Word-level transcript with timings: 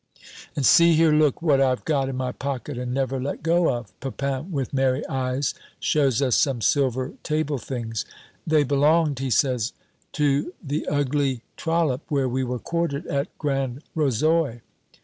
"And 0.55 0.65
see 0.65 0.95
here, 0.95 1.11
look 1.11 1.43
what 1.43 1.61
I've 1.61 1.85
got 1.85 2.09
in 2.09 2.17
my 2.17 2.31
pocket 2.31 2.75
and 2.75 2.91
never 2.91 3.21
let 3.21 3.43
go 3.43 3.69
of" 3.71 3.93
Pepin, 3.99 4.51
with 4.51 4.73
merry 4.73 5.05
eyes, 5.05 5.53
shows 5.79 6.23
us 6.23 6.35
some 6.35 6.59
silver 6.59 7.13
table 7.21 7.59
things. 7.59 8.03
"They 8.47 8.63
belonged," 8.63 9.19
he 9.19 9.29
says, 9.29 9.73
"to 10.13 10.55
the 10.63 10.87
ugly 10.87 11.43
trollop 11.55 12.01
where 12.09 12.27
we 12.27 12.43
were 12.43 12.57
quartered 12.57 13.05
at 13.05 13.27
Grand 13.37 13.83
Rozoy." 13.95 14.61